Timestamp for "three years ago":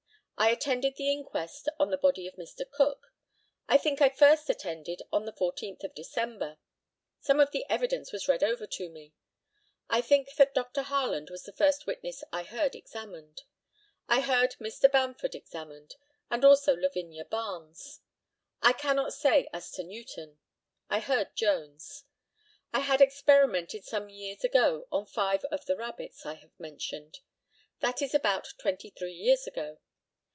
28.89-29.77